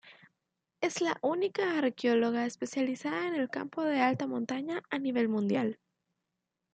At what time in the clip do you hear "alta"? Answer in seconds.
3.99-4.25